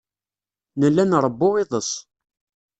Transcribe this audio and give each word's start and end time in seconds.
Nella 0.79 1.03
nṛewwu 1.05 1.49
iḍes. 1.63 1.91